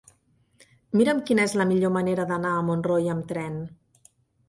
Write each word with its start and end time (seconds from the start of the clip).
Mira'm 1.01 1.19
quina 1.27 1.45
és 1.51 1.53
la 1.63 1.69
millor 1.73 1.95
manera 1.99 2.27
d'anar 2.35 2.57
a 2.57 2.67
Montroi 2.73 3.15
amb 3.17 3.33
tren. 3.35 3.65